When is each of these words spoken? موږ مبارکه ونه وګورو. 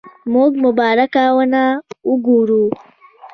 موږ 0.33 0.51
مبارکه 0.65 1.23
ونه 1.35 1.63
وګورو. 2.09 2.63